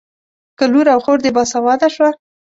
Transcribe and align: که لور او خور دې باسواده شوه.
که 0.57 0.65
لور 0.71 0.87
او 0.93 0.99
خور 1.05 1.17
دې 1.23 1.31
باسواده 1.35 1.87
شوه. 1.95 2.09